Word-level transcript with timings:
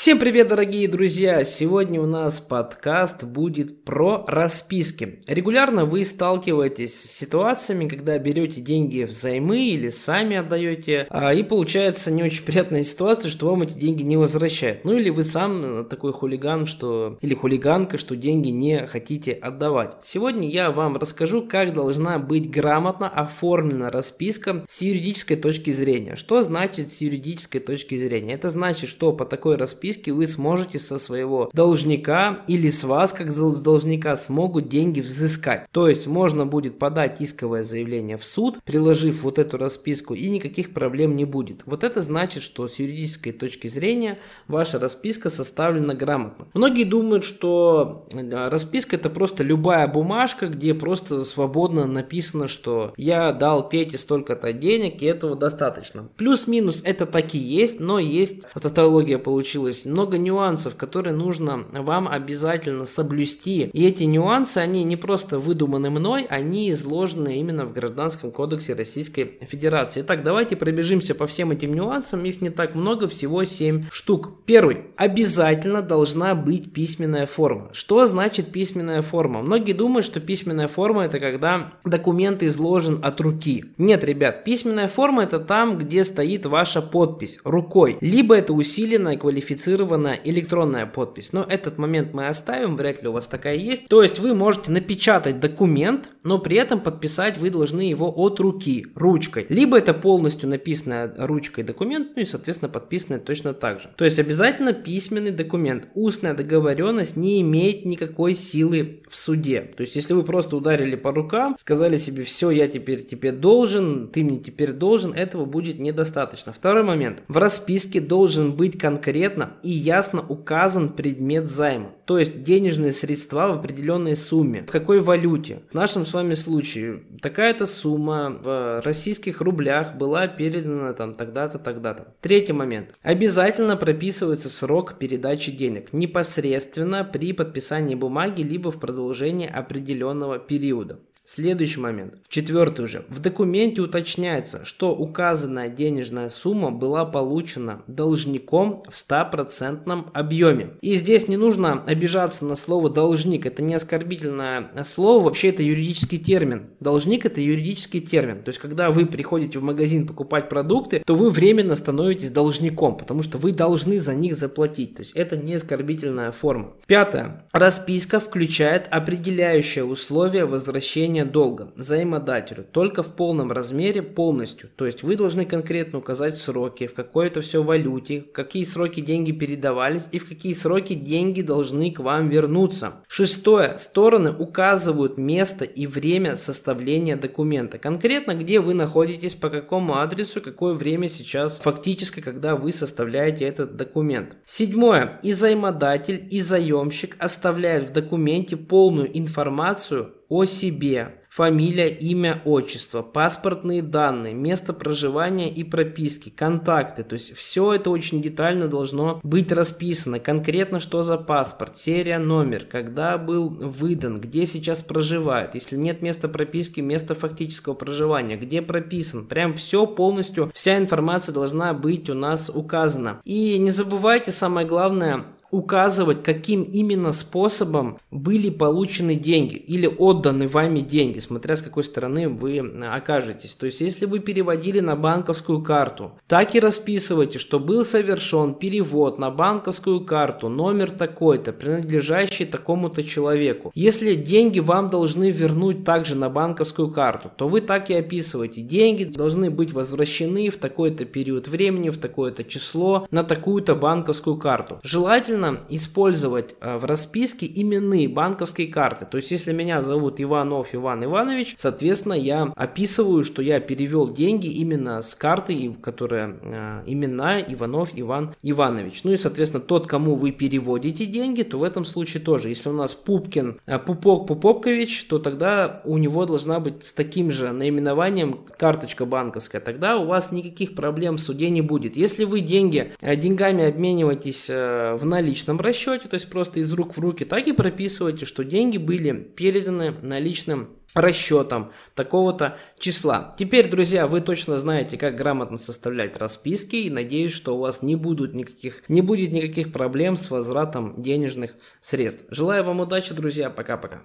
Всем 0.00 0.18
привет, 0.18 0.48
дорогие 0.48 0.88
друзья! 0.88 1.44
Сегодня 1.44 2.00
у 2.00 2.06
нас 2.06 2.40
подкаст 2.40 3.24
будет 3.24 3.84
про 3.84 4.24
расписки. 4.26 5.20
Регулярно 5.26 5.84
вы 5.84 6.06
сталкиваетесь 6.06 6.98
с 6.98 7.18
ситуациями, 7.18 7.86
когда 7.86 8.16
берете 8.16 8.62
деньги 8.62 9.02
взаймы 9.02 9.58
или 9.58 9.90
сами 9.90 10.38
отдаете, 10.38 11.06
а, 11.10 11.34
и 11.34 11.42
получается 11.42 12.10
не 12.10 12.22
очень 12.22 12.44
приятная 12.46 12.82
ситуация, 12.82 13.28
что 13.28 13.50
вам 13.50 13.60
эти 13.60 13.74
деньги 13.74 14.02
не 14.02 14.16
возвращают. 14.16 14.86
Ну 14.86 14.96
или 14.96 15.10
вы 15.10 15.22
сам 15.22 15.84
такой 15.84 16.14
хулиган, 16.14 16.64
что 16.64 17.18
или 17.20 17.34
хулиганка, 17.34 17.98
что 17.98 18.16
деньги 18.16 18.48
не 18.48 18.86
хотите 18.86 19.32
отдавать. 19.32 19.96
Сегодня 20.02 20.48
я 20.48 20.70
вам 20.70 20.96
расскажу, 20.96 21.46
как 21.46 21.74
должна 21.74 22.18
быть 22.18 22.50
грамотно 22.50 23.06
оформлена 23.06 23.90
расписка 23.90 24.64
с 24.66 24.80
юридической 24.80 25.36
точки 25.36 25.72
зрения. 25.72 26.16
Что 26.16 26.42
значит 26.42 26.90
с 26.90 27.02
юридической 27.02 27.58
точки 27.58 27.98
зрения? 27.98 28.32
Это 28.32 28.48
значит, 28.48 28.88
что 28.88 29.12
по 29.12 29.26
такой 29.26 29.56
расписке 29.56 29.89
списке 29.90 30.12
вы 30.12 30.26
сможете 30.26 30.78
со 30.78 30.98
своего 30.98 31.50
должника 31.52 32.42
или 32.46 32.68
с 32.68 32.84
вас, 32.84 33.12
как 33.12 33.34
должника, 33.34 34.16
смогут 34.16 34.68
деньги 34.68 35.00
взыскать. 35.00 35.66
То 35.72 35.88
есть 35.88 36.06
можно 36.06 36.46
будет 36.46 36.78
подать 36.78 37.20
исковое 37.20 37.64
заявление 37.64 38.16
в 38.16 38.24
суд, 38.24 38.60
приложив 38.64 39.22
вот 39.22 39.38
эту 39.38 39.56
расписку, 39.56 40.14
и 40.14 40.28
никаких 40.28 40.72
проблем 40.72 41.16
не 41.16 41.24
будет. 41.24 41.62
Вот 41.66 41.82
это 41.82 42.02
значит, 42.02 42.42
что 42.42 42.68
с 42.68 42.78
юридической 42.78 43.32
точки 43.32 43.66
зрения 43.66 44.18
ваша 44.46 44.78
расписка 44.78 45.28
составлена 45.28 45.94
грамотно. 45.94 46.46
Многие 46.54 46.84
думают, 46.84 47.24
что 47.24 48.06
э, 48.12 48.48
расписка 48.48 48.94
это 48.96 49.10
просто 49.10 49.42
любая 49.42 49.88
бумажка, 49.88 50.46
где 50.46 50.72
просто 50.72 51.24
свободно 51.24 51.86
написано, 51.86 52.46
что 52.46 52.92
я 52.96 53.32
дал 53.32 53.68
Пете 53.68 53.98
столько-то 53.98 54.52
денег, 54.52 55.02
и 55.02 55.06
этого 55.06 55.34
достаточно. 55.34 56.08
Плюс-минус 56.16 56.82
это 56.84 57.06
таки 57.06 57.38
есть, 57.38 57.80
но 57.80 57.98
есть 57.98 58.42
тавтология 58.52 59.18
получилась 59.18 59.79
есть 59.80 59.86
много 59.86 60.18
нюансов, 60.18 60.76
которые 60.76 61.14
нужно 61.14 61.64
вам 61.72 62.06
обязательно 62.06 62.84
соблюсти. 62.84 63.70
И 63.72 63.86
эти 63.86 64.04
нюансы, 64.04 64.58
они 64.58 64.84
не 64.84 64.96
просто 64.96 65.38
выдуманы 65.38 65.88
мной, 65.90 66.26
они 66.28 66.70
изложены 66.70 67.38
именно 67.38 67.64
в 67.64 67.72
Гражданском 67.72 68.30
кодексе 68.30 68.74
Российской 68.74 69.38
Федерации. 69.48 70.02
Итак, 70.02 70.22
давайте 70.22 70.56
пробежимся 70.56 71.14
по 71.14 71.26
всем 71.26 71.50
этим 71.50 71.72
нюансам. 71.72 72.24
Их 72.24 72.42
не 72.42 72.50
так 72.50 72.74
много, 72.74 73.08
всего 73.08 73.44
7 73.44 73.86
штук. 73.90 74.44
Первый. 74.44 74.82
Обязательно 74.96 75.80
должна 75.80 76.34
быть 76.34 76.72
письменная 76.72 77.26
форма. 77.26 77.70
Что 77.72 78.06
значит 78.06 78.52
письменная 78.52 79.02
форма? 79.02 79.42
Многие 79.42 79.72
думают, 79.72 80.04
что 80.04 80.20
письменная 80.20 80.68
форма 80.68 81.04
это 81.04 81.20
когда 81.20 81.72
документ 81.84 82.42
изложен 82.42 82.98
от 83.02 83.20
руки. 83.20 83.64
Нет, 83.78 84.04
ребят, 84.04 84.44
письменная 84.44 84.88
форма 84.88 85.22
это 85.22 85.38
там, 85.38 85.78
где 85.78 86.04
стоит 86.04 86.44
ваша 86.44 86.82
подпись 86.82 87.38
рукой. 87.44 87.96
Либо 88.00 88.34
это 88.34 88.52
усиленная 88.52 89.16
квалифицированная 89.16 89.69
квалифицированная 89.70 90.18
электронная 90.24 90.86
подпись. 90.86 91.32
Но 91.32 91.44
этот 91.48 91.78
момент 91.78 92.12
мы 92.12 92.26
оставим, 92.26 92.76
вряд 92.76 93.02
ли 93.02 93.08
у 93.08 93.12
вас 93.12 93.26
такая 93.26 93.56
есть. 93.56 93.86
То 93.88 94.02
есть 94.02 94.18
вы 94.18 94.34
можете 94.34 94.70
напечатать 94.72 95.40
документ, 95.40 96.08
но 96.24 96.38
при 96.38 96.56
этом 96.56 96.80
подписать 96.80 97.38
вы 97.38 97.50
должны 97.50 97.82
его 97.82 98.12
от 98.14 98.40
руки, 98.40 98.86
ручкой. 98.94 99.46
Либо 99.48 99.78
это 99.78 99.94
полностью 99.94 100.48
написанная 100.48 101.12
ручкой 101.18 101.62
документ, 101.62 102.10
ну 102.16 102.22
и 102.22 102.24
соответственно 102.24 102.68
подписанный 102.68 103.20
точно 103.20 103.52
так 103.54 103.80
же. 103.80 103.90
То 103.96 104.04
есть 104.04 104.18
обязательно 104.18 104.72
письменный 104.72 105.30
документ. 105.30 105.88
Устная 105.94 106.34
договоренность 106.34 107.16
не 107.16 107.40
имеет 107.40 107.84
никакой 107.84 108.34
силы 108.34 109.00
в 109.08 109.16
суде. 109.16 109.60
То 109.76 109.82
есть 109.82 109.96
если 109.96 110.14
вы 110.14 110.24
просто 110.24 110.56
ударили 110.56 110.96
по 110.96 111.12
рукам, 111.12 111.56
сказали 111.58 111.96
себе, 111.96 112.24
все, 112.24 112.50
я 112.50 112.66
теперь 112.68 113.02
тебе 113.02 113.32
должен, 113.32 114.08
ты 114.08 114.24
мне 114.24 114.38
теперь 114.38 114.72
должен, 114.72 115.12
этого 115.12 115.44
будет 115.44 115.78
недостаточно. 115.78 116.52
Второй 116.52 116.84
момент. 116.84 117.22
В 117.28 117.36
расписке 117.36 118.00
должен 118.00 118.52
быть 118.52 118.78
конкретно 118.78 119.52
и 119.62 119.70
ясно 119.70 120.24
указан 120.26 120.90
предмет 120.90 121.48
займа, 121.48 121.92
то 122.06 122.18
есть 122.18 122.42
денежные 122.42 122.92
средства 122.92 123.48
в 123.48 123.58
определенной 123.58 124.16
сумме. 124.16 124.62
В 124.62 124.70
какой 124.70 125.00
валюте? 125.00 125.62
В 125.70 125.74
нашем 125.74 126.06
с 126.06 126.12
вами 126.12 126.34
случае 126.34 127.02
такая-то 127.20 127.66
сумма 127.66 128.30
в 128.42 128.82
российских 128.84 129.40
рублях 129.40 129.94
была 129.96 130.26
передана 130.28 130.92
там 130.92 131.12
тогда-то, 131.12 131.58
тогда-то. 131.58 132.14
Третий 132.20 132.52
момент. 132.52 132.94
Обязательно 133.02 133.76
прописывается 133.76 134.48
срок 134.48 134.98
передачи 134.98 135.52
денег 135.52 135.92
непосредственно 135.92 137.04
при 137.04 137.32
подписании 137.32 137.94
бумаги 137.94 138.42
либо 138.42 138.70
в 138.70 138.80
продолжении 138.80 139.48
определенного 139.48 140.38
периода. 140.38 141.00
Следующий 141.32 141.78
момент. 141.78 142.14
Четвертый 142.28 142.86
уже. 142.86 143.04
В 143.08 143.20
документе 143.20 143.82
уточняется, 143.82 144.64
что 144.64 144.96
указанная 144.96 145.68
денежная 145.68 146.28
сумма 146.28 146.72
была 146.72 147.04
получена 147.04 147.82
должником 147.86 148.82
в 148.88 148.94
100% 148.94 150.10
объеме. 150.12 150.70
И 150.80 150.96
здесь 150.96 151.28
не 151.28 151.36
нужно 151.36 151.84
обижаться 151.84 152.44
на 152.44 152.56
слово 152.56 152.90
должник. 152.90 153.46
Это 153.46 153.62
не 153.62 153.74
оскорбительное 153.74 154.72
слово, 154.82 155.22
вообще 155.22 155.50
это 155.50 155.62
юридический 155.62 156.18
термин. 156.18 156.70
Должник 156.80 157.24
это 157.24 157.40
юридический 157.40 158.00
термин. 158.00 158.42
То 158.42 158.48
есть, 158.48 158.58
когда 158.58 158.90
вы 158.90 159.06
приходите 159.06 159.60
в 159.60 159.62
магазин 159.62 160.08
покупать 160.08 160.48
продукты, 160.48 161.00
то 161.06 161.14
вы 161.14 161.30
временно 161.30 161.76
становитесь 161.76 162.32
должником, 162.32 162.96
потому 162.96 163.22
что 163.22 163.38
вы 163.38 163.52
должны 163.52 164.00
за 164.00 164.16
них 164.16 164.34
заплатить. 164.34 164.96
То 164.96 165.02
есть, 165.02 165.12
это 165.12 165.36
не 165.36 165.54
оскорбительная 165.54 166.32
форма. 166.32 166.72
Пятое. 166.88 167.46
Расписка 167.52 168.18
включает 168.18 168.88
определяющее 168.90 169.84
условие 169.84 170.44
возвращения 170.44 171.19
погашения 171.20 171.24
долга 171.24 171.72
взаимодателю 171.76 172.64
только 172.70 173.02
в 173.02 173.14
полном 173.14 173.52
размере 173.52 174.02
полностью. 174.02 174.70
То 174.76 174.86
есть 174.86 175.02
вы 175.02 175.16
должны 175.16 175.44
конкретно 175.44 175.98
указать 175.98 176.36
сроки, 176.36 176.86
в 176.86 176.94
какой 176.94 177.26
это 177.26 177.40
все 177.40 177.62
валюте, 177.62 178.20
в 178.20 178.32
какие 178.32 178.64
сроки 178.64 179.00
деньги 179.00 179.32
передавались 179.32 180.08
и 180.12 180.18
в 180.18 180.28
какие 180.28 180.52
сроки 180.52 180.94
деньги 180.94 181.42
должны 181.42 181.90
к 181.90 182.00
вам 182.00 182.28
вернуться. 182.28 182.92
Шестое. 183.08 183.76
Стороны 183.78 184.30
указывают 184.30 185.18
место 185.18 185.64
и 185.64 185.86
время 185.86 186.36
составления 186.36 187.16
документа. 187.16 187.78
Конкретно, 187.78 188.34
где 188.34 188.60
вы 188.60 188.74
находитесь, 188.74 189.34
по 189.34 189.50
какому 189.50 189.94
адресу, 189.94 190.40
какое 190.40 190.74
время 190.74 191.08
сейчас 191.08 191.60
фактически, 191.60 192.20
когда 192.20 192.54
вы 192.56 192.72
составляете 192.72 193.44
этот 193.44 193.76
документ. 193.76 194.36
Седьмое. 194.44 195.18
И 195.22 195.32
займодатель, 195.32 196.26
и 196.30 196.40
заемщик 196.40 197.16
оставляют 197.18 197.88
в 197.88 197.92
документе 197.92 198.56
полную 198.56 199.08
информацию 199.18 200.14
о 200.30 200.44
себе, 200.44 201.16
фамилия, 201.28 201.88
имя, 201.88 202.40
отчество, 202.44 203.02
паспортные 203.02 203.82
данные, 203.82 204.32
место 204.32 204.72
проживания 204.72 205.52
и 205.52 205.64
прописки, 205.64 206.30
контакты. 206.30 207.02
То 207.02 207.14
есть 207.14 207.36
все 207.36 207.74
это 207.74 207.90
очень 207.90 208.22
детально 208.22 208.68
должно 208.68 209.20
быть 209.24 209.50
расписано. 209.50 210.20
Конкретно 210.20 210.78
что 210.78 211.02
за 211.02 211.18
паспорт, 211.18 211.76
серия, 211.76 212.18
номер, 212.18 212.64
когда 212.64 213.18
был 213.18 213.48
выдан, 213.48 214.20
где 214.20 214.46
сейчас 214.46 214.82
проживает. 214.82 215.54
Если 215.54 215.76
нет 215.76 216.00
места 216.00 216.28
прописки, 216.28 216.80
место 216.80 217.16
фактического 217.16 217.74
проживания, 217.74 218.36
где 218.36 218.62
прописан. 218.62 219.26
Прям 219.26 219.54
все 219.54 219.86
полностью, 219.86 220.52
вся 220.54 220.78
информация 220.78 221.32
должна 221.32 221.74
быть 221.74 222.08
у 222.08 222.14
нас 222.14 222.50
указана. 222.54 223.20
И 223.24 223.58
не 223.58 223.70
забывайте 223.70 224.30
самое 224.30 224.66
главное, 224.66 225.24
указывать, 225.50 226.22
каким 226.22 226.62
именно 226.62 227.12
способом 227.12 227.98
были 228.10 228.50
получены 228.50 229.14
деньги 229.14 229.54
или 229.54 229.86
отданы 229.86 230.48
вами 230.48 230.80
деньги, 230.80 231.18
смотря 231.18 231.56
с 231.56 231.62
какой 231.62 231.84
стороны 231.84 232.28
вы 232.28 232.58
окажетесь. 232.58 233.54
То 233.54 233.66
есть, 233.66 233.80
если 233.80 234.06
вы 234.06 234.20
переводили 234.20 234.80
на 234.80 234.96
банковскую 234.96 235.60
карту, 235.60 236.12
так 236.26 236.54
и 236.54 236.60
расписывайте, 236.60 237.38
что 237.38 237.58
был 237.58 237.84
совершен 237.84 238.54
перевод 238.54 239.18
на 239.18 239.30
банковскую 239.30 240.04
карту, 240.04 240.48
номер 240.48 240.90
такой-то, 240.90 241.52
принадлежащий 241.52 242.44
такому-то 242.44 243.02
человеку. 243.02 243.72
Если 243.74 244.14
деньги 244.14 244.60
вам 244.60 244.90
должны 244.90 245.30
вернуть 245.30 245.84
также 245.84 246.14
на 246.14 246.28
банковскую 246.28 246.90
карту, 246.90 247.30
то 247.36 247.48
вы 247.48 247.60
так 247.60 247.90
и 247.90 247.94
описываете. 247.94 248.60
Деньги 248.60 249.04
должны 249.04 249.50
быть 249.50 249.72
возвращены 249.72 250.50
в 250.50 250.56
такой-то 250.56 251.04
период 251.04 251.48
времени, 251.48 251.90
в 251.90 251.98
такое-то 251.98 252.44
число, 252.44 253.06
на 253.10 253.24
такую-то 253.24 253.74
банковскую 253.74 254.36
карту. 254.36 254.78
Желательно 254.82 255.39
желательно 255.40 255.60
использовать 255.68 256.54
э, 256.60 256.78
в 256.78 256.84
расписке 256.84 257.46
именные 257.46 258.08
банковские 258.08 258.68
карты. 258.68 259.06
То 259.06 259.16
есть, 259.16 259.30
если 259.30 259.52
меня 259.52 259.80
зовут 259.80 260.20
Иванов 260.20 260.74
Иван 260.74 261.04
Иванович, 261.04 261.54
соответственно, 261.56 262.14
я 262.14 262.52
описываю, 262.56 263.24
что 263.24 263.42
я 263.42 263.60
перевел 263.60 264.10
деньги 264.10 264.46
именно 264.46 265.02
с 265.02 265.14
карты, 265.14 265.74
которая 265.82 266.36
э, 266.42 266.82
именная 266.86 267.40
Иванов 267.40 267.90
Иван 267.94 268.34
Иванович. 268.42 269.04
Ну 269.04 269.12
и, 269.12 269.16
соответственно, 269.16 269.62
тот, 269.62 269.86
кому 269.86 270.14
вы 270.14 270.32
переводите 270.32 271.06
деньги, 271.06 271.42
то 271.42 271.58
в 271.58 271.62
этом 271.62 271.84
случае 271.84 272.22
тоже. 272.22 272.48
Если 272.48 272.68
у 272.68 272.72
нас 272.72 272.94
Пупкин 272.94 273.60
э, 273.66 273.78
Пупок 273.78 274.26
Пупопкович, 274.26 275.04
то 275.04 275.18
тогда 275.18 275.80
у 275.84 275.98
него 275.98 276.26
должна 276.26 276.60
быть 276.60 276.84
с 276.84 276.92
таким 276.92 277.30
же 277.30 277.52
наименованием 277.52 278.40
карточка 278.58 279.04
банковская. 279.06 279.60
Тогда 279.60 279.98
у 279.98 280.06
вас 280.06 280.32
никаких 280.32 280.74
проблем 280.74 281.16
в 281.16 281.20
суде 281.20 281.50
не 281.50 281.62
будет. 281.62 281.96
Если 281.96 282.24
вы 282.24 282.40
деньги 282.40 282.92
деньгами 283.02 283.64
обмениваетесь 283.64 284.48
в 284.48 285.00
наличие, 285.04 285.29
личном 285.30 285.60
расчете, 285.60 286.08
то 286.08 286.14
есть 286.14 286.28
просто 286.28 286.60
из 286.60 286.72
рук 286.72 286.96
в 286.96 287.00
руки, 287.00 287.24
так 287.24 287.46
и 287.46 287.52
прописывайте, 287.52 288.26
что 288.26 288.44
деньги 288.44 288.78
были 288.78 289.12
переданы 289.12 289.92
наличным 290.02 290.70
расчетом 290.94 291.72
такого-то 291.94 292.58
числа. 292.78 293.34
Теперь, 293.38 293.70
друзья, 293.70 294.06
вы 294.06 294.20
точно 294.20 294.58
знаете, 294.58 294.96
как 294.96 295.14
грамотно 295.14 295.56
составлять 295.56 296.16
расписки 296.16 296.76
и 296.76 296.90
надеюсь, 296.90 297.32
что 297.32 297.56
у 297.56 297.60
вас 297.60 297.82
не, 297.82 297.96
будут 297.96 298.34
никаких, 298.34 298.82
не 298.88 299.02
будет 299.02 299.30
никаких 299.30 299.72
проблем 299.72 300.16
с 300.16 300.30
возвратом 300.30 301.00
денежных 301.00 301.54
средств. 301.80 302.24
Желаю 302.30 302.64
вам 302.64 302.80
удачи, 302.80 303.14
друзья. 303.14 303.50
Пока-пока. 303.50 303.98